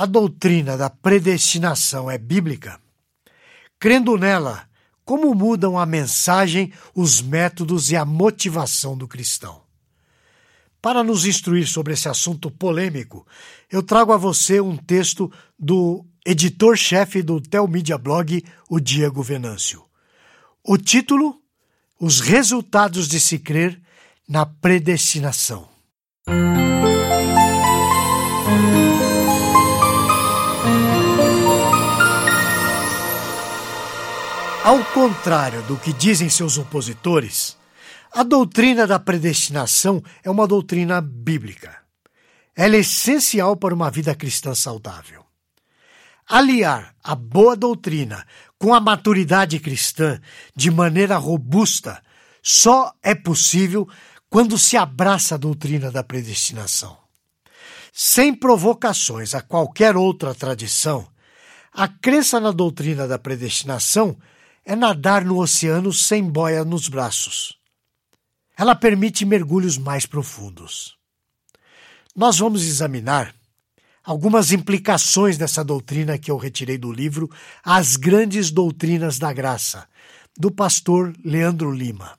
a 0.00 0.06
doutrina 0.06 0.78
da 0.78 0.88
predestinação 0.88 2.10
é 2.10 2.16
bíblica? 2.16 2.80
Crendo 3.78 4.16
nela, 4.16 4.66
como 5.04 5.34
mudam 5.34 5.78
a 5.78 5.84
mensagem, 5.84 6.72
os 6.94 7.20
métodos 7.20 7.90
e 7.90 7.96
a 7.96 8.04
motivação 8.06 8.96
do 8.96 9.06
cristão? 9.06 9.60
Para 10.80 11.04
nos 11.04 11.26
instruir 11.26 11.68
sobre 11.68 11.92
esse 11.92 12.08
assunto 12.08 12.50
polêmico, 12.50 13.26
eu 13.70 13.82
trago 13.82 14.14
a 14.14 14.16
você 14.16 14.58
um 14.58 14.74
texto 14.74 15.30
do 15.58 16.02
editor-chefe 16.24 17.22
do 17.22 17.38
Telmídia 17.38 17.98
Blog, 17.98 18.42
o 18.70 18.80
Diego 18.80 19.22
Venâncio. 19.22 19.84
O 20.64 20.78
título: 20.78 21.42
Os 22.00 22.20
resultados 22.20 23.06
de 23.06 23.20
se 23.20 23.38
crer 23.38 23.78
na 24.26 24.46
predestinação. 24.46 25.69
Ao 34.62 34.84
contrário 34.92 35.62
do 35.62 35.76
que 35.78 35.90
dizem 35.90 36.28
seus 36.28 36.58
opositores, 36.58 37.56
a 38.12 38.22
doutrina 38.22 38.86
da 38.86 38.98
predestinação 38.98 40.02
é 40.22 40.30
uma 40.30 40.46
doutrina 40.46 41.00
bíblica. 41.00 41.78
Ela 42.54 42.76
é 42.76 42.80
essencial 42.80 43.56
para 43.56 43.74
uma 43.74 43.90
vida 43.90 44.14
cristã 44.14 44.54
saudável. 44.54 45.24
Aliar 46.28 46.94
a 47.02 47.14
boa 47.14 47.56
doutrina 47.56 48.26
com 48.58 48.74
a 48.74 48.80
maturidade 48.80 49.58
cristã 49.58 50.20
de 50.54 50.70
maneira 50.70 51.16
robusta 51.16 52.02
só 52.42 52.92
é 53.02 53.14
possível 53.14 53.88
quando 54.28 54.58
se 54.58 54.76
abraça 54.76 55.36
a 55.36 55.38
doutrina 55.38 55.90
da 55.90 56.04
predestinação. 56.04 56.98
Sem 57.94 58.34
provocações 58.34 59.34
a 59.34 59.40
qualquer 59.40 59.96
outra 59.96 60.34
tradição, 60.34 61.08
a 61.72 61.88
crença 61.88 62.38
na 62.38 62.52
doutrina 62.52 63.08
da 63.08 63.18
predestinação 63.18 64.18
é 64.70 64.76
nadar 64.76 65.24
no 65.24 65.40
oceano 65.40 65.92
sem 65.92 66.22
boia 66.22 66.64
nos 66.64 66.86
braços. 66.86 67.58
Ela 68.56 68.76
permite 68.76 69.24
mergulhos 69.24 69.76
mais 69.76 70.06
profundos. 70.06 70.96
Nós 72.14 72.38
vamos 72.38 72.64
examinar 72.64 73.34
algumas 74.04 74.52
implicações 74.52 75.36
dessa 75.36 75.64
doutrina 75.64 76.16
que 76.16 76.30
eu 76.30 76.36
retirei 76.36 76.78
do 76.78 76.92
livro 76.92 77.28
As 77.64 77.96
Grandes 77.96 78.52
Doutrinas 78.52 79.18
da 79.18 79.32
Graça, 79.32 79.88
do 80.38 80.52
pastor 80.52 81.16
Leandro 81.24 81.72
Lima. 81.72 82.16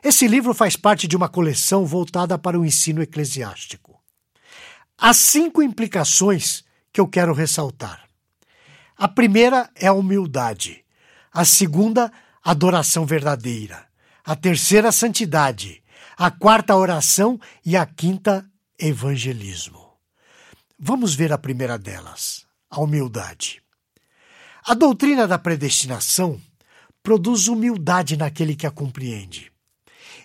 Esse 0.00 0.28
livro 0.28 0.54
faz 0.54 0.76
parte 0.76 1.08
de 1.08 1.16
uma 1.16 1.28
coleção 1.28 1.84
voltada 1.84 2.38
para 2.38 2.56
o 2.56 2.64
ensino 2.64 3.02
eclesiástico. 3.02 4.00
Há 4.96 5.12
cinco 5.12 5.60
implicações 5.60 6.62
que 6.92 7.00
eu 7.00 7.08
quero 7.08 7.34
ressaltar. 7.34 8.08
A 8.96 9.08
primeira 9.08 9.68
é 9.74 9.88
a 9.88 9.92
humildade. 9.92 10.83
A 11.34 11.44
segunda, 11.44 12.12
adoração 12.44 13.04
verdadeira. 13.04 13.88
A 14.24 14.36
terceira, 14.36 14.92
santidade. 14.92 15.82
A 16.16 16.30
quarta, 16.30 16.76
oração. 16.76 17.40
E 17.66 17.76
a 17.76 17.84
quinta, 17.84 18.48
evangelismo. 18.78 19.94
Vamos 20.78 21.16
ver 21.16 21.32
a 21.32 21.38
primeira 21.38 21.76
delas, 21.76 22.46
a 22.70 22.80
humildade. 22.80 23.60
A 24.64 24.74
doutrina 24.74 25.26
da 25.26 25.36
predestinação 25.36 26.40
produz 27.02 27.48
humildade 27.48 28.16
naquele 28.16 28.54
que 28.54 28.66
a 28.66 28.70
compreende. 28.70 29.50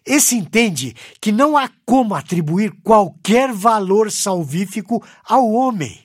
Esse 0.05 0.35
entende 0.35 0.95
que 1.19 1.31
não 1.31 1.57
há 1.57 1.71
como 1.87 2.13
atribuir 2.13 2.71
qualquer 2.83 3.51
valor 3.51 4.11
salvífico 4.11 5.03
ao 5.23 5.51
homem. 5.51 5.99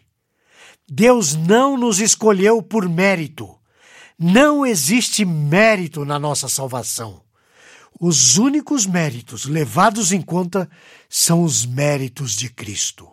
Deus 0.88 1.34
não 1.34 1.76
nos 1.76 2.00
escolheu 2.00 2.62
por 2.62 2.88
mérito, 2.88 3.54
não 4.18 4.64
existe 4.64 5.24
mérito 5.24 6.04
na 6.04 6.18
nossa 6.18 6.48
salvação. 6.48 7.22
Os 8.00 8.36
únicos 8.36 8.86
méritos 8.86 9.44
levados 9.44 10.12
em 10.12 10.20
conta 10.20 10.68
são 11.08 11.42
os 11.42 11.64
méritos 11.64 12.32
de 12.32 12.48
Cristo. 12.48 13.08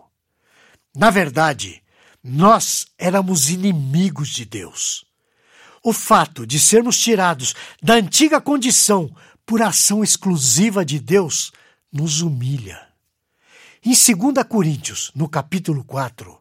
Na 0.95 1.09
verdade, 1.09 1.81
nós 2.23 2.87
éramos 2.97 3.49
inimigos 3.49 4.29
de 4.29 4.45
Deus. 4.45 5.05
O 5.83 5.93
fato 5.93 6.45
de 6.45 6.59
sermos 6.59 6.97
tirados 6.99 7.55
da 7.81 7.95
antiga 7.95 8.39
condição 8.39 9.13
por 9.45 9.61
ação 9.61 10.03
exclusiva 10.03 10.85
de 10.85 10.99
Deus 10.99 11.51
nos 11.91 12.21
humilha. 12.21 12.87
Em 13.83 13.89
2 13.89 14.45
Coríntios, 14.47 15.11
no 15.15 15.27
capítulo 15.27 15.83
4, 15.83 16.39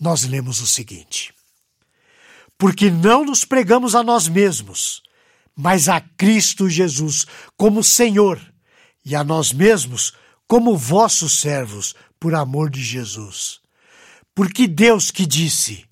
nós 0.00 0.24
lemos 0.24 0.60
o 0.60 0.66
seguinte: 0.66 1.32
porque 2.62 2.92
não 2.92 3.24
nos 3.24 3.44
pregamos 3.44 3.96
a 3.96 4.04
nós 4.04 4.28
mesmos, 4.28 5.02
mas 5.56 5.88
a 5.88 6.00
Cristo 6.00 6.68
Jesus 6.68 7.26
como 7.56 7.82
Senhor 7.82 8.40
e 9.04 9.16
a 9.16 9.24
nós 9.24 9.52
mesmos 9.52 10.12
como 10.46 10.76
vossos 10.76 11.40
servos, 11.40 11.92
por 12.20 12.36
amor 12.36 12.70
de 12.70 12.80
Jesus. 12.80 13.58
Porque 14.32 14.68
Deus 14.68 15.10
que 15.10 15.26
disse: 15.26 15.84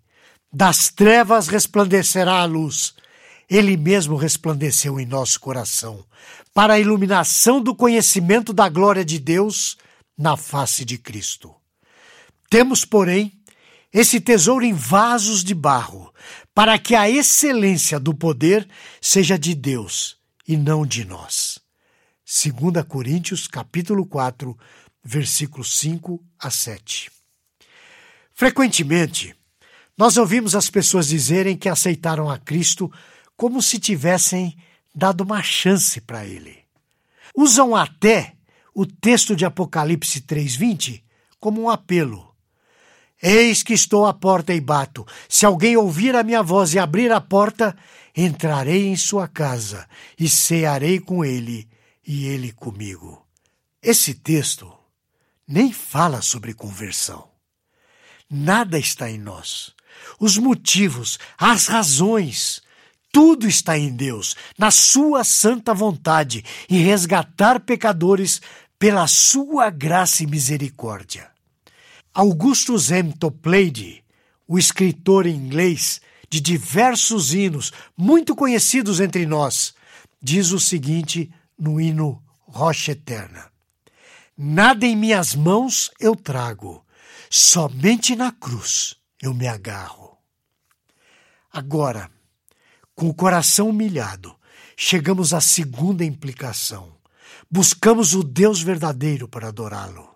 Das 0.52 0.90
trevas 0.90 1.48
resplandecerá 1.48 2.34
a 2.34 2.44
luz, 2.44 2.94
Ele 3.48 3.76
mesmo 3.76 4.14
resplandeceu 4.14 5.00
em 5.00 5.06
nosso 5.06 5.40
coração, 5.40 6.04
para 6.54 6.74
a 6.74 6.78
iluminação 6.78 7.60
do 7.60 7.74
conhecimento 7.74 8.52
da 8.52 8.68
glória 8.68 9.04
de 9.04 9.18
Deus 9.18 9.76
na 10.16 10.36
face 10.36 10.84
de 10.84 10.98
Cristo. 10.98 11.52
Temos, 12.48 12.84
porém, 12.84 13.40
esse 13.92 14.20
tesouro 14.20 14.64
em 14.64 14.72
vasos 14.72 15.42
de 15.42 15.52
barro, 15.52 16.14
para 16.54 16.78
que 16.78 16.94
a 16.94 17.08
excelência 17.08 17.98
do 17.98 18.14
poder 18.14 18.68
seja 19.00 19.38
de 19.38 19.54
Deus 19.54 20.18
e 20.46 20.56
não 20.56 20.84
de 20.84 21.04
nós. 21.04 21.58
2 22.24 22.84
Coríntios, 22.86 23.46
capítulo 23.46 24.06
4, 24.06 24.56
versículos 25.02 25.78
5 25.78 26.22
a 26.38 26.50
7. 26.50 27.10
Frequentemente, 28.32 29.34
nós 29.96 30.16
ouvimos 30.16 30.54
as 30.54 30.70
pessoas 30.70 31.08
dizerem 31.08 31.56
que 31.56 31.68
aceitaram 31.68 32.30
a 32.30 32.38
Cristo 32.38 32.90
como 33.36 33.60
se 33.60 33.78
tivessem 33.78 34.56
dado 34.94 35.22
uma 35.22 35.42
chance 35.42 36.00
para 36.00 36.24
ele. 36.24 36.58
Usam 37.36 37.76
até 37.76 38.34
o 38.74 38.86
texto 38.86 39.36
de 39.36 39.44
Apocalipse 39.44 40.20
3:20 40.22 41.02
como 41.38 41.62
um 41.62 41.68
apelo. 41.68 42.29
Eis 43.22 43.62
que 43.62 43.74
estou 43.74 44.06
à 44.06 44.14
porta 44.14 44.54
e 44.54 44.60
bato. 44.60 45.06
Se 45.28 45.44
alguém 45.44 45.76
ouvir 45.76 46.16
a 46.16 46.22
minha 46.22 46.42
voz 46.42 46.74
e 46.74 46.78
abrir 46.78 47.12
a 47.12 47.20
porta, 47.20 47.76
entrarei 48.16 48.86
em 48.86 48.96
sua 48.96 49.28
casa 49.28 49.86
e 50.18 50.28
cearei 50.28 50.98
com 50.98 51.24
ele 51.24 51.68
e 52.06 52.26
ele 52.26 52.52
comigo. 52.52 53.26
Esse 53.82 54.14
texto 54.14 54.72
nem 55.46 55.72
fala 55.72 56.22
sobre 56.22 56.54
conversão. 56.54 57.28
Nada 58.30 58.78
está 58.78 59.10
em 59.10 59.18
nós. 59.18 59.74
Os 60.18 60.38
motivos, 60.38 61.18
as 61.36 61.66
razões, 61.66 62.62
tudo 63.12 63.48
está 63.48 63.76
em 63.76 63.90
Deus, 63.90 64.36
na 64.56 64.70
Sua 64.70 65.24
santa 65.24 65.74
vontade, 65.74 66.44
em 66.68 66.82
resgatar 66.82 67.60
pecadores 67.60 68.40
pela 68.78 69.06
Sua 69.08 69.68
graça 69.68 70.22
e 70.22 70.26
misericórdia. 70.26 71.28
Augustus. 72.12 72.88
Toplady, 73.18 74.04
o 74.46 74.58
escritor 74.58 75.26
inglês 75.26 76.00
de 76.28 76.40
diversos 76.40 77.32
hinos 77.32 77.72
muito 77.96 78.34
conhecidos 78.34 79.00
entre 79.00 79.26
nós, 79.26 79.74
diz 80.20 80.52
o 80.52 80.60
seguinte 80.60 81.30
no 81.58 81.80
hino 81.80 82.22
Rocha 82.46 82.92
Eterna: 82.92 83.50
Nada 84.36 84.86
em 84.86 84.96
minhas 84.96 85.34
mãos 85.34 85.90
eu 86.00 86.16
trago, 86.16 86.84
somente 87.28 88.16
na 88.16 88.32
cruz 88.32 88.96
eu 89.22 89.32
me 89.32 89.46
agarro. 89.46 90.18
Agora, 91.52 92.10
com 92.94 93.08
o 93.08 93.14
coração 93.14 93.68
humilhado, 93.68 94.34
chegamos 94.76 95.32
à 95.32 95.40
segunda 95.40 96.04
implicação. 96.04 96.96
Buscamos 97.50 98.14
o 98.14 98.22
Deus 98.22 98.62
verdadeiro 98.62 99.28
para 99.28 99.48
adorá-lo. 99.48 100.09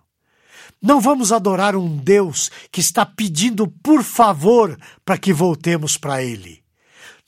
Não 0.81 1.01
vamos 1.01 1.31
adorar 1.31 1.75
um 1.75 1.97
Deus 1.97 2.51
que 2.71 2.79
está 2.79 3.05
pedindo 3.05 3.67
por 3.67 4.03
favor 4.03 4.77
para 5.03 5.17
que 5.17 5.33
voltemos 5.33 5.97
para 5.97 6.23
Ele. 6.23 6.63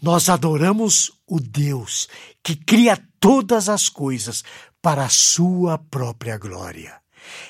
Nós 0.01 0.30
adoramos 0.30 1.12
o 1.25 1.39
Deus 1.39 2.07
que 2.44 2.56
cria 2.56 3.01
todas 3.19 3.68
as 3.68 3.89
coisas 3.89 4.44
para 4.81 5.06
a 5.06 5.10
sua 5.10 5.78
própria 5.78 6.38
glória. 6.38 6.95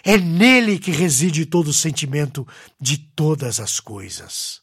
É 0.04 0.18
nele 0.18 0.80
que 0.80 0.92
reside 0.92 1.46
todo 1.46 1.68
o 1.68 1.74
sentimento 1.74 2.48
de 2.80 2.98
todas 2.98 3.60
as 3.60 3.80
coisas. 3.80 4.62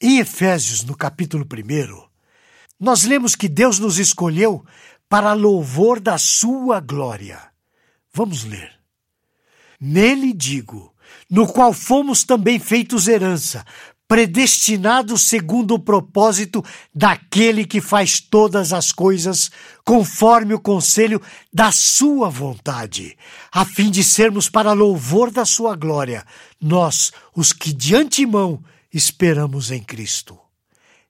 Em 0.00 0.18
Efésios, 0.18 0.82
no 0.82 0.96
capítulo 0.96 1.46
1, 1.46 2.04
nós 2.80 3.04
lemos 3.04 3.34
que 3.34 3.48
Deus 3.48 3.78
nos 3.78 3.98
escolheu 3.98 4.64
para 5.08 5.32
louvor 5.32 6.00
da 6.00 6.18
sua 6.18 6.80
glória. 6.80 7.40
Vamos 8.12 8.44
ler. 8.44 8.73
Nele 9.80 10.32
digo, 10.32 10.92
no 11.30 11.46
qual 11.46 11.72
fomos 11.72 12.24
também 12.24 12.58
feitos 12.58 13.08
herança, 13.08 13.64
predestinados 14.06 15.22
segundo 15.22 15.74
o 15.74 15.78
propósito 15.78 16.62
daquele 16.94 17.64
que 17.64 17.80
faz 17.80 18.20
todas 18.20 18.72
as 18.72 18.92
coisas 18.92 19.50
conforme 19.84 20.54
o 20.54 20.60
conselho 20.60 21.20
da 21.52 21.72
sua 21.72 22.28
vontade, 22.28 23.16
a 23.50 23.64
fim 23.64 23.90
de 23.90 24.04
sermos 24.04 24.48
para 24.48 24.72
louvor 24.72 25.30
da 25.30 25.44
sua 25.44 25.74
glória, 25.74 26.24
nós, 26.60 27.12
os 27.34 27.52
que 27.52 27.72
de 27.72 27.94
antemão 27.94 28.62
esperamos 28.92 29.70
em 29.70 29.82
Cristo. 29.82 30.38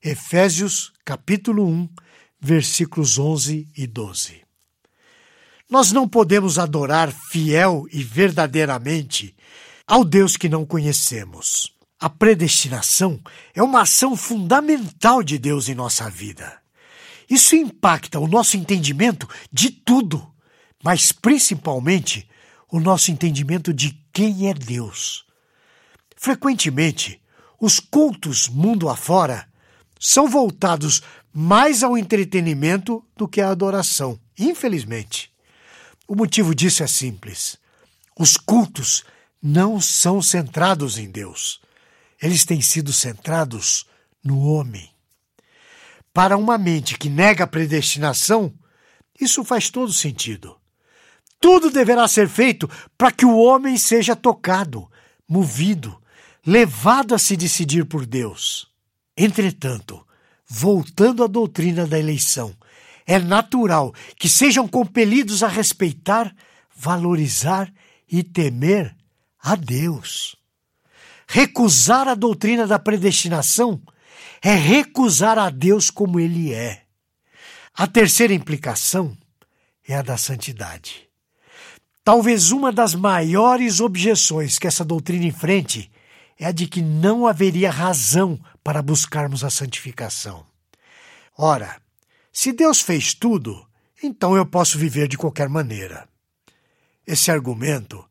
Efésios 0.01 0.93
capítulo 1.03 1.67
1, 1.67 1.89
versículos 2.39 3.19
11 3.19 3.67
e 3.75 3.87
12. 3.87 4.44
Nós 5.69 5.91
não 5.91 6.07
podemos 6.07 6.59
adorar 6.59 7.11
fiel 7.11 7.87
e 7.91 8.03
verdadeiramente 8.03 9.35
ao 9.87 10.05
Deus 10.05 10.37
que 10.37 10.47
não 10.47 10.65
conhecemos. 10.65 11.73
A 11.99 12.09
predestinação 12.09 13.19
é 13.53 13.63
uma 13.63 13.81
ação 13.81 14.15
fundamental 14.15 15.23
de 15.23 15.39
Deus 15.39 15.67
em 15.67 15.73
nossa 15.73 16.09
vida. 16.09 16.61
Isso 17.27 17.55
impacta 17.55 18.19
o 18.19 18.27
nosso 18.27 18.57
entendimento 18.57 19.27
de 19.51 19.71
tudo, 19.71 20.31
mas 20.83 21.11
principalmente 21.11 22.29
o 22.71 22.79
nosso 22.79 23.09
entendimento 23.09 23.73
de 23.73 23.99
quem 24.13 24.47
é 24.47 24.53
Deus. 24.53 25.25
Frequentemente, 26.15 27.19
os 27.59 27.79
cultos 27.79 28.47
mundo 28.47 28.87
afora 28.87 29.47
são 29.99 30.29
voltados 30.29 31.01
mais 31.33 31.81
ao 31.81 31.97
entretenimento 31.97 33.03
do 33.17 33.27
que 33.27 33.41
à 33.41 33.49
adoração, 33.49 34.19
infelizmente. 34.37 35.34
O 36.07 36.15
motivo 36.15 36.53
disso 36.53 36.83
é 36.83 36.87
simples. 36.87 37.57
Os 38.17 38.37
cultos 38.37 39.03
não 39.41 39.81
são 39.81 40.21
centrados 40.21 40.97
em 40.97 41.09
Deus. 41.09 41.59
Eles 42.21 42.45
têm 42.45 42.61
sido 42.61 42.93
centrados 42.93 43.85
no 44.23 44.39
homem. 44.41 44.89
Para 46.13 46.37
uma 46.37 46.57
mente 46.57 46.97
que 46.97 47.09
nega 47.09 47.43
a 47.43 47.47
predestinação, 47.47 48.53
isso 49.19 49.43
faz 49.43 49.69
todo 49.69 49.91
sentido. 49.91 50.55
Tudo 51.39 51.69
deverá 51.69 52.07
ser 52.07 52.29
feito 52.29 52.69
para 52.97 53.11
que 53.11 53.25
o 53.25 53.37
homem 53.37 53.77
seja 53.77 54.15
tocado, 54.15 54.89
movido, 55.27 56.01
levado 56.45 57.13
a 57.13 57.19
se 57.19 57.35
decidir 57.35 57.85
por 57.85 58.05
Deus. 58.05 58.67
Entretanto, 59.17 60.05
voltando 60.47 61.23
à 61.23 61.27
doutrina 61.27 61.85
da 61.85 61.99
eleição, 61.99 62.55
é 63.05 63.19
natural 63.19 63.93
que 64.17 64.27
sejam 64.27 64.67
compelidos 64.67 65.43
a 65.43 65.47
respeitar, 65.47 66.33
valorizar 66.75 67.71
e 68.11 68.23
temer 68.23 68.95
a 69.39 69.55
Deus. 69.55 70.35
Recusar 71.27 72.07
a 72.07 72.15
doutrina 72.15 72.67
da 72.67 72.79
predestinação 72.79 73.81
é 74.41 74.53
recusar 74.53 75.37
a 75.37 75.49
Deus 75.49 75.89
como 75.89 76.19
Ele 76.19 76.53
é. 76.53 76.83
A 77.73 77.87
terceira 77.87 78.33
implicação 78.33 79.17
é 79.87 79.95
a 79.95 80.01
da 80.01 80.17
santidade. 80.17 81.07
Talvez 82.03 82.51
uma 82.51 82.71
das 82.71 82.93
maiores 82.93 83.79
objeções 83.79 84.59
que 84.59 84.67
essa 84.67 84.85
doutrina 84.85 85.25
enfrente 85.25 85.91
é 86.39 86.45
a 86.45 86.51
de 86.51 86.67
que 86.67 86.81
não 86.81 87.25
haveria 87.25 87.71
razão 87.71 88.39
para 88.63 88.81
buscarmos 88.81 89.43
a 89.43 89.49
santificação. 89.49 90.45
Ora, 91.37 91.81
se 92.37 92.51
Deus 92.51 92.81
fez 92.81 93.13
tudo, 93.13 93.65
então 94.03 94.35
eu 94.35 94.45
posso 94.45 94.77
viver 94.77 95.07
de 95.07 95.17
qualquer 95.17 95.47
maneira. 95.47 96.05
Esse 97.07 97.31
argumento 97.31 98.03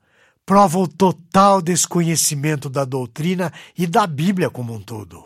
prova 0.46 0.78
o 0.78 0.88
total 0.88 1.60
desconhecimento 1.60 2.70
da 2.70 2.86
doutrina 2.86 3.52
e 3.76 3.86
da 3.86 4.06
Bíblia 4.06 4.48
como 4.48 4.72
um 4.72 4.80
todo. 4.80 5.22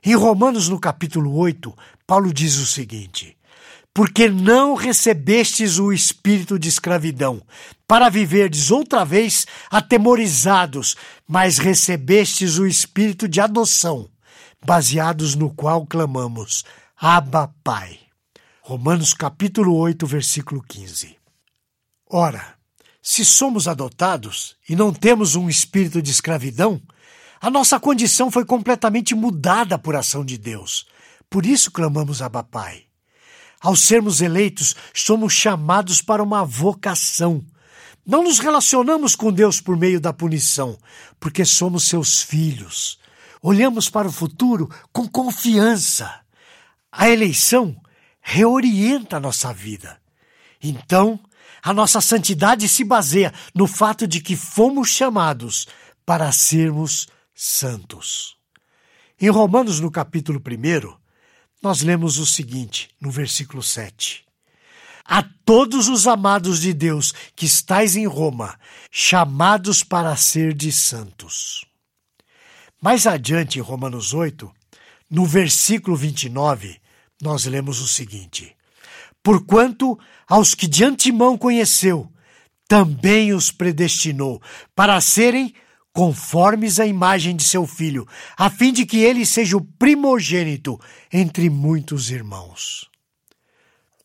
Em 0.00 0.14
Romanos, 0.14 0.68
no 0.68 0.78
capítulo 0.78 1.36
8, 1.36 1.76
Paulo 2.06 2.32
diz 2.32 2.56
o 2.58 2.66
seguinte: 2.66 3.36
Porque 3.92 4.30
não 4.30 4.74
recebestes 4.74 5.80
o 5.80 5.92
espírito 5.92 6.56
de 6.56 6.68
escravidão, 6.68 7.42
para 7.84 8.08
viverdes 8.08 8.70
outra 8.70 9.04
vez 9.04 9.44
atemorizados, 9.68 10.94
mas 11.26 11.58
recebestes 11.58 12.58
o 12.58 12.66
espírito 12.66 13.26
de 13.26 13.40
adoção, 13.40 14.08
baseados 14.64 15.34
no 15.34 15.52
qual 15.52 15.84
clamamos: 15.84 16.64
Abba, 16.96 17.52
Pai. 17.64 18.03
Romanos 18.66 19.12
capítulo 19.12 19.76
8, 19.76 20.06
versículo 20.06 20.62
15. 20.62 21.18
Ora, 22.08 22.54
se 23.02 23.22
somos 23.22 23.68
adotados 23.68 24.56
e 24.66 24.74
não 24.74 24.90
temos 24.90 25.34
um 25.34 25.50
espírito 25.50 26.00
de 26.00 26.10
escravidão, 26.10 26.80
a 27.42 27.50
nossa 27.50 27.78
condição 27.78 28.30
foi 28.30 28.42
completamente 28.42 29.14
mudada 29.14 29.78
por 29.78 29.94
ação 29.94 30.24
de 30.24 30.38
Deus. 30.38 30.86
Por 31.28 31.44
isso 31.44 31.70
clamamos 31.70 32.22
a 32.22 32.30
Pai. 32.42 32.84
Ao 33.60 33.76
sermos 33.76 34.22
eleitos, 34.22 34.74
somos 34.94 35.34
chamados 35.34 36.00
para 36.00 36.22
uma 36.22 36.42
vocação. 36.42 37.44
Não 38.06 38.22
nos 38.22 38.38
relacionamos 38.38 39.14
com 39.14 39.30
Deus 39.30 39.60
por 39.60 39.76
meio 39.76 40.00
da 40.00 40.10
punição, 40.10 40.78
porque 41.20 41.44
somos 41.44 41.84
seus 41.84 42.22
filhos. 42.22 42.98
Olhamos 43.42 43.90
para 43.90 44.08
o 44.08 44.12
futuro 44.12 44.70
com 44.90 45.06
confiança. 45.06 46.22
A 46.90 47.10
eleição 47.10 47.78
reorienta 48.26 49.18
a 49.18 49.20
nossa 49.20 49.52
vida. 49.52 50.00
Então, 50.60 51.20
a 51.62 51.74
nossa 51.74 52.00
santidade 52.00 52.66
se 52.68 52.82
baseia 52.82 53.32
no 53.54 53.66
fato 53.66 54.08
de 54.08 54.20
que 54.20 54.34
fomos 54.34 54.88
chamados 54.88 55.68
para 56.06 56.32
sermos 56.32 57.06
santos. 57.34 58.36
Em 59.20 59.28
Romanos, 59.28 59.78
no 59.78 59.90
capítulo 59.90 60.40
1, 60.40 60.96
nós 61.62 61.82
lemos 61.82 62.18
o 62.18 62.24
seguinte, 62.24 62.88
no 62.98 63.10
versículo 63.10 63.62
7. 63.62 64.24
A 65.04 65.22
todos 65.44 65.88
os 65.88 66.06
amados 66.06 66.60
de 66.60 66.72
Deus 66.72 67.12
que 67.36 67.44
estais 67.44 67.94
em 67.94 68.06
Roma, 68.06 68.58
chamados 68.90 69.84
para 69.84 70.16
ser 70.16 70.54
de 70.54 70.72
santos. 70.72 71.66
Mais 72.80 73.06
adiante, 73.06 73.58
em 73.58 73.62
Romanos 73.62 74.14
8, 74.14 74.50
no 75.10 75.26
versículo 75.26 75.94
29, 75.94 76.80
nós 77.24 77.46
lemos 77.46 77.80
o 77.80 77.88
seguinte: 77.88 78.54
Porquanto 79.22 79.98
aos 80.28 80.54
que 80.54 80.68
de 80.68 80.84
antemão 80.84 81.38
conheceu, 81.38 82.12
também 82.68 83.32
os 83.32 83.50
predestinou 83.50 84.40
para 84.76 85.00
serem 85.00 85.54
conformes 85.92 86.78
à 86.78 86.86
imagem 86.86 87.34
de 87.34 87.44
seu 87.44 87.66
filho, 87.66 88.06
a 88.36 88.50
fim 88.50 88.72
de 88.72 88.84
que 88.84 88.98
ele 88.98 89.24
seja 89.24 89.56
o 89.56 89.64
primogênito 89.64 90.78
entre 91.10 91.48
muitos 91.48 92.10
irmãos. 92.10 92.90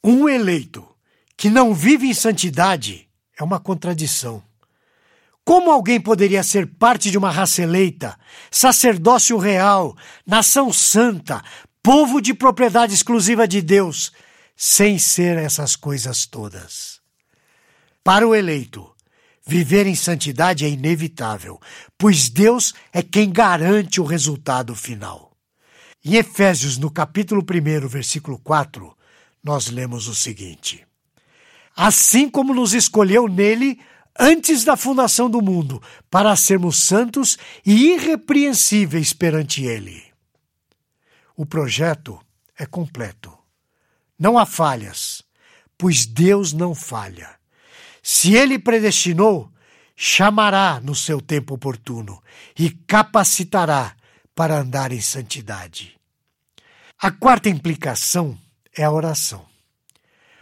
Um 0.04 0.30
eleito 0.30 0.88
que 1.36 1.50
não 1.50 1.74
vive 1.74 2.08
em 2.08 2.14
santidade 2.14 3.10
é 3.38 3.44
uma 3.44 3.60
contradição. 3.60 4.42
Como 5.44 5.72
alguém 5.72 6.00
poderia 6.00 6.44
ser 6.44 6.68
parte 6.68 7.10
de 7.10 7.18
uma 7.18 7.32
raça 7.32 7.64
eleita, 7.64 8.16
sacerdócio 8.52 9.36
real, 9.38 9.98
nação 10.26 10.72
santa, 10.72 11.44
povo 11.82 12.22
de 12.22 12.34
propriedade 12.34 12.94
exclusiva 12.94 13.48
de 13.48 13.62
Deus, 13.62 14.12
sem 14.56 15.00
ser 15.00 15.38
essas 15.38 15.76
coisas 15.76 16.26
todas. 16.26 17.00
Para 18.04 18.28
o 18.28 18.36
eleito, 18.36 18.90
viver 19.46 19.88
em 19.88 19.96
santidade 19.96 20.66
é 20.66 20.70
inevitável, 20.70 21.60
pois 21.98 22.30
Deus 22.30 22.74
é 22.92 23.02
quem 23.02 23.32
garante 23.32 24.02
o 24.02 24.06
resultado 24.06 24.76
final. 24.76 25.36
Em 26.04 26.16
Efésios, 26.16 26.78
no 26.78 26.90
capítulo 26.90 27.42
1, 27.42 27.88
versículo 27.88 28.40
4, 28.40 28.96
nós 29.44 29.68
lemos 29.68 30.08
o 30.08 30.16
seguinte: 30.16 30.86
Assim 31.76 32.30
como 32.30 32.54
nos 32.54 32.74
escolheu 32.74 33.28
nele 33.28 33.80
antes 34.18 34.66
da 34.66 34.76
fundação 34.76 35.30
do 35.30 35.42
mundo, 35.42 35.82
para 36.10 36.36
sermos 36.36 36.78
santos 36.78 37.38
e 37.66 37.94
irrepreensíveis 37.94 39.14
perante 39.14 39.64
ele. 39.64 40.09
O 41.40 41.46
projeto 41.46 42.20
é 42.58 42.66
completo. 42.66 43.32
Não 44.20 44.38
há 44.38 44.46
falhas, 44.46 45.24
pois 45.78 46.06
Deus 46.06 46.52
não 46.52 46.76
falha. 46.76 47.30
Se 48.04 48.34
ele 48.34 48.60
predestinou, 48.60 49.50
chamará 49.96 50.82
no 50.82 50.94
seu 50.94 51.22
tempo 51.22 51.54
oportuno 51.54 52.22
e 52.58 52.70
capacitará 52.70 53.96
para 54.36 54.60
andar 54.60 54.92
em 54.92 55.00
santidade. 55.00 55.98
A 57.02 57.10
quarta 57.10 57.48
implicação 57.48 58.38
é 58.78 58.84
a 58.84 58.92
oração. 58.92 59.46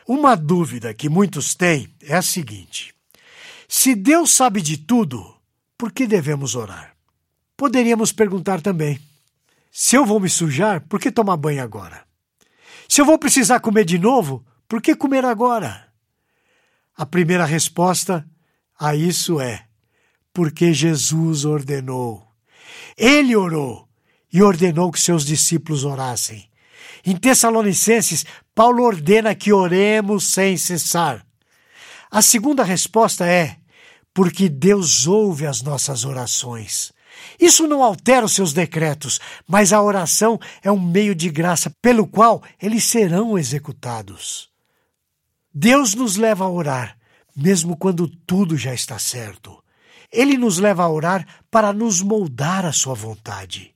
Uma 0.08 0.36
dúvida 0.36 0.96
que 0.96 1.10
muitos 1.10 1.54
têm 1.54 1.94
é 2.02 2.16
a 2.16 2.24
seguinte: 2.24 2.92
se 3.68 3.94
Deus 3.94 4.32
sabe 4.32 4.64
de 4.64 4.78
tudo, 4.78 5.38
por 5.78 5.92
que 5.92 6.08
devemos 6.08 6.56
orar? 6.56 6.96
Poderíamos 7.56 8.12
perguntar 8.12 8.62
também: 8.62 9.00
se 9.80 9.96
eu 9.96 10.04
vou 10.04 10.20
me 10.20 10.28
sujar, 10.28 10.82
por 10.82 11.00
que 11.00 11.12
tomar 11.12 11.38
banho 11.38 11.62
agora? 11.62 12.04
Se 12.90 13.00
eu 13.00 13.06
vou 13.06 13.16
precisar 13.20 13.60
comer 13.60 13.86
de 13.86 14.00
novo, 14.00 14.44
por 14.68 14.82
que 14.82 14.96
comer 14.96 15.24
agora? 15.24 15.88
A 16.96 17.06
primeira 17.06 17.46
resposta 17.46 18.28
a 18.80 18.96
isso 18.96 19.40
é: 19.40 19.68
porque 20.34 20.74
Jesus 20.74 21.46
ordenou. 21.46 22.28
Ele 22.98 23.36
orou 23.36 23.88
e 24.34 24.42
ordenou 24.42 24.92
que 24.92 25.00
seus 25.00 25.24
discípulos 25.24 25.86
orassem. 25.86 26.50
Em 27.06 27.16
Tessalonicenses, 27.16 28.26
Paulo 28.56 28.82
ordena 28.82 29.36
que 29.36 29.54
oremos 29.54 30.26
sem 30.26 30.58
cessar. 30.58 31.24
A 32.10 32.24
segunda 32.24 32.64
resposta 32.64 33.28
é: 33.28 33.58
porque 34.12 34.50
Deus 34.50 35.06
ouve 35.06 35.46
as 35.46 35.62
nossas 35.62 36.04
orações. 36.04 36.97
Isso 37.40 37.68
não 37.68 37.84
altera 37.84 38.26
os 38.26 38.34
seus 38.34 38.54
decretos, 38.54 39.20
mas 39.48 39.72
a 39.72 39.82
oração 39.82 40.40
é 40.62 40.72
um 40.72 40.80
meio 40.80 41.14
de 41.14 41.30
graça 41.30 41.72
pelo 41.82 42.08
qual 42.08 42.44
eles 42.62 42.84
serão 42.84 43.38
executados. 43.38 44.50
Deus 45.54 45.94
nos 45.94 46.16
leva 46.16 46.46
a 46.46 46.50
orar, 46.50 46.98
mesmo 47.36 47.76
quando 47.78 48.08
tudo 48.08 48.58
já 48.58 48.74
está 48.74 49.00
certo. 49.00 49.64
Ele 50.12 50.38
nos 50.38 50.58
leva 50.58 50.84
a 50.84 50.90
orar 50.90 51.28
para 51.52 51.74
nos 51.74 52.02
moldar 52.02 52.66
à 52.66 52.72
sua 52.72 52.94
vontade. 52.94 53.74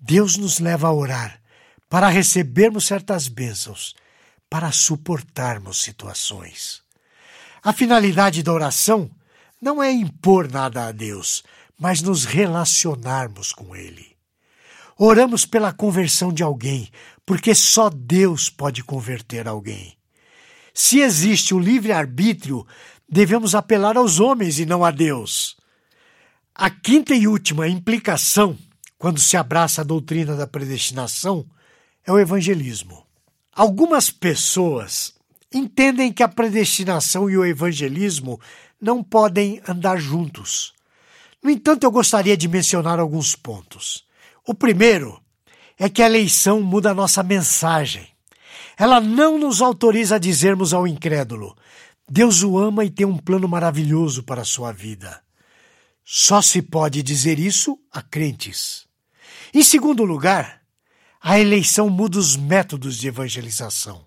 Deus 0.00 0.36
nos 0.36 0.58
leva 0.58 0.88
a 0.88 0.92
orar 0.92 1.40
para 1.88 2.08
recebermos 2.08 2.86
certas 2.86 3.28
bênçãos, 3.28 3.94
para 4.50 4.70
suportarmos 4.72 5.80
situações. 5.82 6.82
A 7.62 7.72
finalidade 7.72 8.42
da 8.42 8.52
oração 8.52 9.10
não 9.60 9.82
é 9.82 9.90
impor 9.90 10.50
nada 10.50 10.86
a 10.86 10.92
Deus, 10.92 11.42
mas 11.78 12.02
nos 12.02 12.24
relacionarmos 12.24 13.52
com 13.52 13.74
Ele. 13.74 14.14
Oramos 14.96 15.44
pela 15.44 15.72
conversão 15.72 16.32
de 16.32 16.42
alguém, 16.42 16.88
porque 17.26 17.54
só 17.54 17.90
Deus 17.90 18.48
pode 18.48 18.84
converter 18.84 19.48
alguém. 19.48 19.96
Se 20.72 21.00
existe 21.00 21.54
o 21.54 21.58
livre-arbítrio, 21.58 22.66
devemos 23.08 23.54
apelar 23.54 23.96
aos 23.96 24.20
homens 24.20 24.58
e 24.58 24.66
não 24.66 24.84
a 24.84 24.90
Deus. 24.90 25.56
A 26.54 26.70
quinta 26.70 27.14
e 27.14 27.26
última 27.26 27.68
implicação, 27.68 28.56
quando 28.98 29.20
se 29.20 29.36
abraça 29.36 29.80
a 29.80 29.84
doutrina 29.84 30.36
da 30.36 30.46
predestinação, 30.46 31.46
é 32.06 32.12
o 32.12 32.18
evangelismo. 32.18 33.04
Algumas 33.52 34.10
pessoas 34.10 35.14
entendem 35.52 36.12
que 36.12 36.22
a 36.22 36.28
predestinação 36.28 37.30
e 37.30 37.36
o 37.36 37.44
evangelismo 37.44 38.40
não 38.80 39.02
podem 39.02 39.60
andar 39.66 39.96
juntos. 39.98 40.73
No 41.44 41.50
entanto, 41.50 41.84
eu 41.84 41.90
gostaria 41.90 42.38
de 42.38 42.48
mencionar 42.48 42.98
alguns 42.98 43.36
pontos. 43.36 44.06
O 44.46 44.54
primeiro 44.54 45.20
é 45.78 45.90
que 45.90 46.02
a 46.02 46.06
eleição 46.06 46.62
muda 46.62 46.92
a 46.92 46.94
nossa 46.94 47.22
mensagem. 47.22 48.08
Ela 48.78 48.98
não 48.98 49.38
nos 49.38 49.60
autoriza 49.60 50.16
a 50.16 50.18
dizermos 50.18 50.72
ao 50.72 50.88
incrédulo: 50.88 51.54
Deus 52.08 52.42
o 52.42 52.56
ama 52.56 52.82
e 52.82 52.90
tem 52.90 53.04
um 53.04 53.18
plano 53.18 53.46
maravilhoso 53.46 54.22
para 54.22 54.40
a 54.40 54.46
sua 54.46 54.72
vida. 54.72 55.22
Só 56.02 56.40
se 56.40 56.62
pode 56.62 57.02
dizer 57.02 57.38
isso 57.38 57.78
a 57.92 58.00
crentes. 58.00 58.86
Em 59.52 59.62
segundo 59.62 60.02
lugar, 60.02 60.62
a 61.22 61.38
eleição 61.38 61.90
muda 61.90 62.18
os 62.18 62.36
métodos 62.36 62.96
de 62.96 63.08
evangelização. 63.08 64.06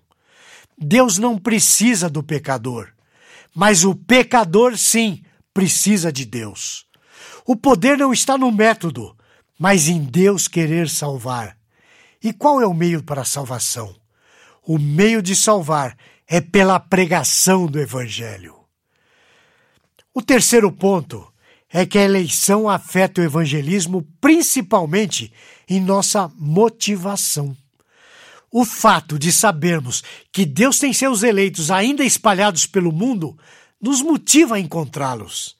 Deus 0.76 1.18
não 1.18 1.38
precisa 1.38 2.10
do 2.10 2.20
pecador, 2.20 2.92
mas 3.54 3.84
o 3.84 3.94
pecador, 3.94 4.76
sim, 4.76 5.22
precisa 5.54 6.12
de 6.12 6.24
Deus. 6.24 6.87
O 7.48 7.56
poder 7.56 7.96
não 7.96 8.12
está 8.12 8.36
no 8.36 8.52
método, 8.52 9.16
mas 9.58 9.88
em 9.88 10.04
Deus 10.04 10.46
querer 10.46 10.86
salvar. 10.86 11.56
E 12.22 12.30
qual 12.30 12.60
é 12.60 12.66
o 12.66 12.74
meio 12.74 13.02
para 13.02 13.22
a 13.22 13.24
salvação? 13.24 13.96
O 14.62 14.78
meio 14.78 15.22
de 15.22 15.34
salvar 15.34 15.96
é 16.26 16.42
pela 16.42 16.78
pregação 16.78 17.66
do 17.66 17.80
Evangelho. 17.80 18.54
O 20.12 20.20
terceiro 20.20 20.70
ponto 20.70 21.26
é 21.72 21.86
que 21.86 21.96
a 21.96 22.04
eleição 22.04 22.68
afeta 22.68 23.22
o 23.22 23.24
evangelismo 23.24 24.06
principalmente 24.20 25.32
em 25.66 25.80
nossa 25.80 26.30
motivação. 26.36 27.56
O 28.50 28.62
fato 28.62 29.18
de 29.18 29.32
sabermos 29.32 30.04
que 30.30 30.44
Deus 30.44 30.78
tem 30.78 30.92
seus 30.92 31.22
eleitos 31.22 31.70
ainda 31.70 32.04
espalhados 32.04 32.66
pelo 32.66 32.92
mundo 32.92 33.38
nos 33.80 34.02
motiva 34.02 34.56
a 34.56 34.60
encontrá-los. 34.60 35.57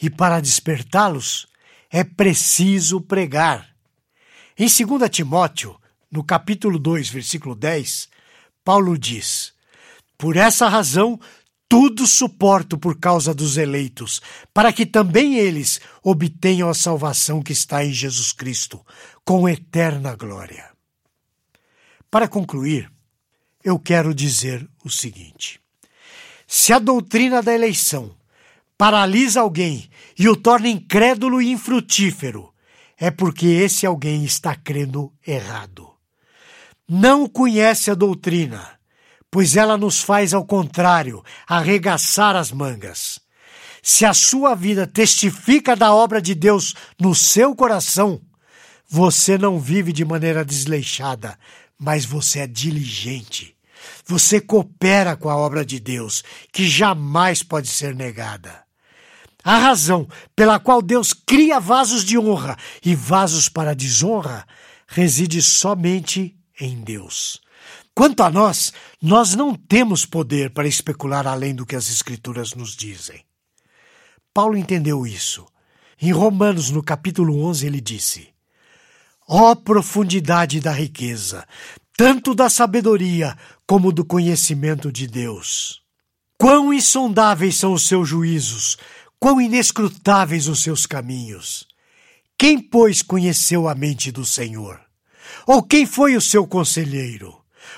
E 0.00 0.10
para 0.10 0.40
despertá-los 0.40 1.46
é 1.90 2.04
preciso 2.04 3.00
pregar. 3.00 3.74
Em 4.58 4.66
2 4.66 5.10
Timóteo, 5.10 5.78
no 6.10 6.24
capítulo 6.24 6.78
2, 6.78 7.08
versículo 7.08 7.54
10, 7.54 8.08
Paulo 8.64 8.98
diz: 8.98 9.52
Por 10.18 10.36
essa 10.36 10.68
razão 10.68 11.20
tudo 11.68 12.06
suporto 12.06 12.78
por 12.78 12.98
causa 12.98 13.34
dos 13.34 13.56
eleitos, 13.56 14.22
para 14.54 14.72
que 14.72 14.86
também 14.86 15.36
eles 15.36 15.80
obtenham 16.02 16.68
a 16.68 16.74
salvação 16.74 17.42
que 17.42 17.52
está 17.52 17.84
em 17.84 17.92
Jesus 17.92 18.32
Cristo, 18.32 18.84
com 19.24 19.48
eterna 19.48 20.14
glória. 20.14 20.70
Para 22.10 22.28
concluir, 22.28 22.90
eu 23.64 23.78
quero 23.78 24.14
dizer 24.14 24.68
o 24.84 24.90
seguinte: 24.90 25.60
se 26.46 26.72
a 26.72 26.78
doutrina 26.78 27.42
da 27.42 27.52
eleição 27.52 28.14
paralisa 28.78 29.40
alguém 29.40 29.88
e 30.18 30.28
o 30.28 30.36
torna 30.36 30.68
incrédulo 30.68 31.40
e 31.40 31.50
infrutífero, 31.50 32.52
é 32.98 33.10
porque 33.10 33.46
esse 33.46 33.86
alguém 33.86 34.24
está 34.24 34.54
crendo 34.54 35.12
errado. 35.26 35.90
Não 36.88 37.28
conhece 37.28 37.90
a 37.90 37.94
doutrina 37.94 38.76
pois 39.36 39.54
ela 39.54 39.76
nos 39.76 40.00
faz, 40.00 40.32
ao 40.32 40.46
contrário, 40.46 41.22
arregaçar 41.46 42.36
as 42.36 42.50
mangas. 42.50 43.20
Se 43.82 44.04
a 44.04 44.14
sua 44.14 44.54
vida 44.54 44.86
testifica 44.86 45.76
da 45.76 45.94
obra 45.94 46.20
de 46.20 46.34
Deus 46.34 46.74
no 46.98 47.14
seu 47.14 47.54
coração, 47.54 48.20
você 48.88 49.36
não 49.36 49.60
vive 49.60 49.92
de 49.92 50.04
maneira 50.06 50.44
desleixada, 50.44 51.38
mas 51.78 52.04
você 52.04 52.40
é 52.40 52.46
diligente. 52.46 53.54
Você 54.06 54.40
coopera 54.40 55.16
com 55.16 55.28
a 55.28 55.36
obra 55.36 55.66
de 55.66 55.78
Deus, 55.78 56.24
que 56.52 56.66
jamais 56.66 57.42
pode 57.42 57.68
ser 57.68 57.94
negada. 57.94 58.64
A 59.46 59.58
razão 59.58 60.08
pela 60.34 60.58
qual 60.58 60.82
Deus 60.82 61.12
cria 61.12 61.60
vasos 61.60 62.02
de 62.02 62.18
honra 62.18 62.56
e 62.84 62.96
vasos 62.96 63.48
para 63.48 63.76
desonra 63.76 64.44
reside 64.88 65.40
somente 65.40 66.36
em 66.60 66.82
Deus. 66.82 67.40
Quanto 67.94 68.24
a 68.24 68.28
nós, 68.28 68.72
nós 69.00 69.36
não 69.36 69.54
temos 69.54 70.04
poder 70.04 70.50
para 70.50 70.66
especular 70.66 71.28
além 71.28 71.54
do 71.54 71.64
que 71.64 71.76
as 71.76 71.88
Escrituras 71.88 72.54
nos 72.54 72.74
dizem. 72.74 73.24
Paulo 74.34 74.56
entendeu 74.56 75.06
isso. 75.06 75.46
Em 76.02 76.10
Romanos, 76.10 76.70
no 76.70 76.82
capítulo 76.82 77.46
11, 77.46 77.68
ele 77.68 77.80
disse: 77.80 78.30
Ó 79.28 79.52
oh, 79.52 79.56
profundidade 79.56 80.58
da 80.58 80.72
riqueza, 80.72 81.46
tanto 81.96 82.34
da 82.34 82.50
sabedoria 82.50 83.38
como 83.64 83.92
do 83.92 84.04
conhecimento 84.04 84.90
de 84.90 85.06
Deus! 85.06 85.86
Quão 86.36 86.74
insondáveis 86.74 87.56
são 87.56 87.72
os 87.72 87.88
seus 87.88 88.06
juízos, 88.06 88.76
quão 89.18 89.40
inescrutáveis 89.40 90.48
os 90.48 90.62
seus 90.62 90.86
caminhos! 90.86 91.66
Quem, 92.38 92.60
pois, 92.60 93.02
conheceu 93.02 93.66
a 93.66 93.74
mente 93.74 94.12
do 94.12 94.24
Senhor? 94.24 94.80
Ou 95.46 95.62
quem 95.62 95.86
foi 95.86 96.16
o 96.16 96.20
seu 96.20 96.46
conselheiro? 96.46 97.34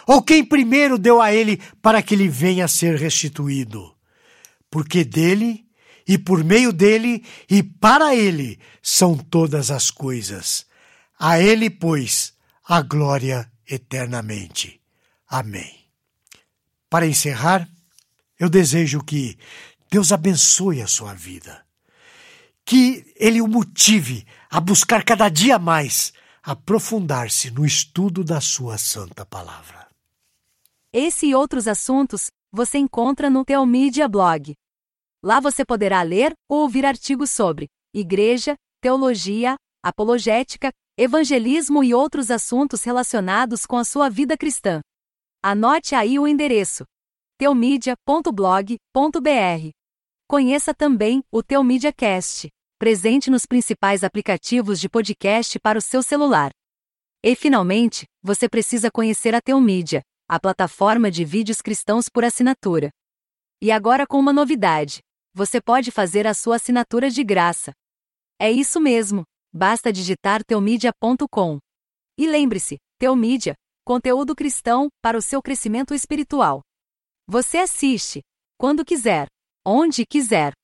Ou 0.06 0.22
quem 0.22 0.44
primeiro 0.44 0.98
deu 0.98 1.20
a 1.20 1.32
ele 1.32 1.60
para 1.80 2.02
que 2.02 2.16
lhe 2.16 2.28
venha 2.28 2.64
a 2.64 2.68
ser 2.68 2.96
restituído? 2.96 3.94
Porque 4.70 5.04
dele, 5.04 5.66
e 6.06 6.18
por 6.18 6.42
meio 6.42 6.72
dele, 6.72 7.24
e 7.48 7.62
para 7.62 8.14
ele 8.14 8.58
são 8.82 9.16
todas 9.16 9.70
as 9.70 9.90
coisas. 9.90 10.66
A 11.18 11.40
ele, 11.40 11.70
pois, 11.70 12.34
a 12.66 12.82
glória 12.82 13.50
eternamente. 13.66 14.80
Amém. 15.28 15.74
Para 16.88 17.06
encerrar, 17.06 17.68
eu 18.38 18.48
desejo 18.48 19.02
que 19.02 19.38
Deus 19.90 20.12
abençoe 20.12 20.82
a 20.82 20.86
sua 20.86 21.14
vida. 21.14 21.64
Que 22.64 23.12
Ele 23.16 23.40
o 23.40 23.48
motive 23.48 24.26
a 24.50 24.60
buscar 24.60 25.04
cada 25.04 25.28
dia 25.28 25.58
mais 25.58 26.12
aprofundar-se 26.42 27.50
no 27.50 27.64
estudo 27.64 28.22
da 28.22 28.40
Sua 28.40 28.78
Santa 28.78 29.24
Palavra. 29.24 29.88
Esse 30.92 31.26
e 31.26 31.34
outros 31.34 31.66
assuntos 31.66 32.28
você 32.52 32.78
encontra 32.78 33.28
no 33.28 33.44
Teomídia 33.44 34.08
Blog. 34.08 34.54
Lá 35.22 35.40
você 35.40 35.64
poderá 35.64 36.02
ler 36.02 36.32
ou 36.48 36.60
ouvir 36.60 36.86
artigos 36.86 37.30
sobre 37.30 37.68
igreja, 37.94 38.54
teologia, 38.80 39.56
apologética, 39.82 40.70
evangelismo 40.96 41.82
e 41.82 41.94
outros 41.94 42.30
assuntos 42.30 42.82
relacionados 42.82 43.66
com 43.66 43.76
a 43.76 43.84
sua 43.84 44.08
vida 44.08 44.36
cristã. 44.36 44.80
Anote 45.42 45.94
aí 45.94 46.18
o 46.18 46.26
endereço: 46.26 46.84
teomídia.blog.br. 47.38 49.77
Conheça 50.30 50.74
também 50.74 51.24
o 51.32 51.42
Teomídia 51.42 51.90
Cast, 51.90 52.50
presente 52.78 53.30
nos 53.30 53.46
principais 53.46 54.04
aplicativos 54.04 54.78
de 54.78 54.86
podcast 54.86 55.58
para 55.58 55.78
o 55.78 55.80
seu 55.80 56.02
celular. 56.02 56.50
E 57.24 57.34
finalmente, 57.34 58.04
você 58.22 58.46
precisa 58.46 58.90
conhecer 58.90 59.34
a 59.34 59.40
Teomídia 59.40 60.02
a 60.28 60.38
plataforma 60.38 61.10
de 61.10 61.24
vídeos 61.24 61.62
cristãos 61.62 62.10
por 62.10 62.24
assinatura. 62.26 62.90
E 63.62 63.72
agora 63.72 64.06
com 64.06 64.18
uma 64.18 64.30
novidade: 64.30 64.98
você 65.32 65.62
pode 65.62 65.90
fazer 65.90 66.26
a 66.26 66.34
sua 66.34 66.56
assinatura 66.56 67.08
de 67.08 67.24
graça. 67.24 67.72
É 68.38 68.50
isso 68.50 68.78
mesmo, 68.78 69.24
basta 69.50 69.90
digitar 69.90 70.44
teomedia.com. 70.44 71.58
E 72.18 72.28
lembre-se, 72.28 72.76
Teomídia, 72.98 73.54
conteúdo 73.82 74.36
cristão 74.36 74.88
para 75.00 75.16
o 75.16 75.22
seu 75.22 75.40
crescimento 75.40 75.94
espiritual. 75.94 76.60
Você 77.26 77.56
assiste 77.56 78.20
quando 78.58 78.84
quiser, 78.84 79.26
onde 79.68 80.06
quiser. 80.06 80.57